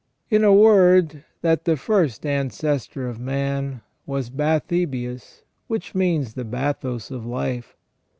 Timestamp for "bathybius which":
4.31-5.93